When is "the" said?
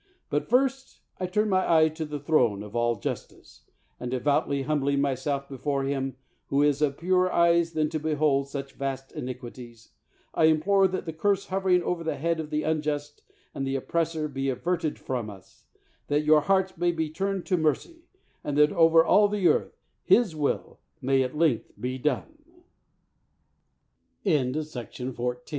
2.05-2.19, 11.05-11.13, 12.03-12.15, 12.49-12.63, 13.67-13.75, 19.27-19.47